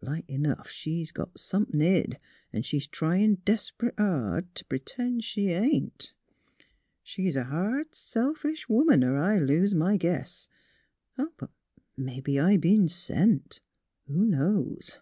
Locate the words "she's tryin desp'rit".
2.62-3.94